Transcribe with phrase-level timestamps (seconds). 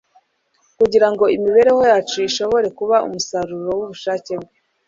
[0.77, 4.49] kugira ngo imibereho yacu ishobore kuba umusaruro w’ubushake Bwe